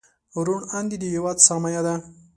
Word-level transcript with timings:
روڼ 0.45 0.59
اندي 0.77 0.97
د 0.99 1.03
هېواد 1.13 1.37
سرمایه 1.47 1.81
ده. 1.85 1.95